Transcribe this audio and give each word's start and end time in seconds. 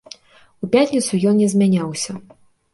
У 0.63 0.69
пятніцу 0.77 1.21
ён 1.33 1.39
не 1.43 1.51
змяняўся. 1.55 2.11